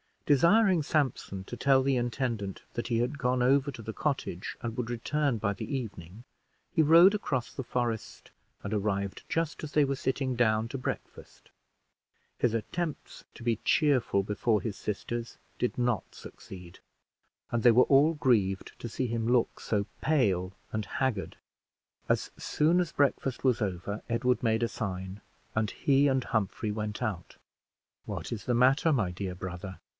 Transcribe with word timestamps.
Desiring 0.25 0.81
Sampson 0.81 1.43
to 1.43 1.57
tell 1.57 1.83
the 1.83 1.97
intendant 1.97 2.61
that 2.73 2.87
he 2.87 2.99
had 2.99 3.19
gone 3.19 3.43
over 3.43 3.69
to 3.69 3.81
the 3.81 3.93
cottage 3.93 4.57
and 4.61 4.77
would 4.77 4.89
return 4.89 5.37
by 5.37 5.51
the 5.53 5.75
evening, 5.75 6.23
he 6.71 6.81
rode 6.81 7.13
across 7.13 7.53
the 7.53 7.65
forest, 7.65 8.31
and 8.63 8.73
arrived 8.73 9.23
just 9.27 9.61
as 9.63 9.73
they 9.73 9.83
were 9.83 9.95
sitting 9.95 10.35
down 10.37 10.69
to 10.69 10.77
breakfast. 10.77 11.49
His 12.39 12.53
attempts 12.53 13.25
to 13.35 13.43
be 13.43 13.57
cheerful 13.63 14.23
before 14.23 14.61
his 14.61 14.77
sisters 14.77 15.37
did 15.59 15.77
not 15.77 16.15
succeed, 16.15 16.79
and 17.51 17.61
they 17.61 17.71
were 17.71 17.83
all 17.83 18.13
grieved 18.13 18.71
to 18.79 18.87
see 18.87 19.07
him 19.07 19.27
look 19.27 19.59
so 19.59 19.85
pale 19.99 20.53
and 20.71 20.85
haggard. 20.85 21.35
As 22.07 22.31
soon 22.37 22.79
as 22.79 22.93
breakfast 22.93 23.43
was 23.43 23.61
over, 23.61 24.01
Edward 24.09 24.41
made 24.41 24.63
a 24.63 24.69
sign, 24.69 25.19
and 25.53 25.69
he 25.69 26.07
and 26.07 26.23
Humphrey 26.23 26.71
went 26.71 27.03
out. 27.03 27.35
"What 28.05 28.31
is 28.31 28.45
the 28.45 28.55
matter, 28.55 28.93
my 28.93 29.11
dear 29.11 29.35
brother?" 29.35 29.79